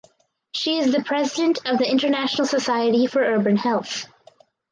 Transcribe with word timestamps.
She 0.51 0.79
is 0.79 0.91
the 0.91 1.03
President 1.03 1.59
of 1.67 1.77
the 1.77 1.87
International 1.87 2.47
Society 2.47 3.05
for 3.05 3.23
Urban 3.23 3.55
Health. 3.55 4.07